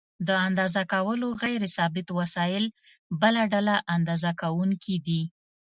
[0.27, 2.65] د اندازه کولو غیر ثابت وسایل
[3.21, 5.21] بله ډله اندازه کوونکي دي.